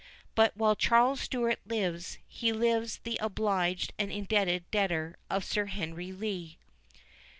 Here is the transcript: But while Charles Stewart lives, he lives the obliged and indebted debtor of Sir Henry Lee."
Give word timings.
But 0.33 0.57
while 0.57 0.75
Charles 0.75 1.21
Stewart 1.21 1.59
lives, 1.63 2.17
he 2.27 2.51
lives 2.51 3.01
the 3.03 3.19
obliged 3.21 3.93
and 3.99 4.11
indebted 4.11 4.63
debtor 4.71 5.15
of 5.29 5.45
Sir 5.45 5.65
Henry 5.67 6.11
Lee." 6.11 6.57